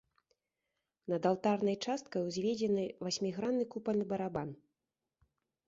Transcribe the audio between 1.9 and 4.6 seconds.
часткай узведзены васьмігранны купальны барабан.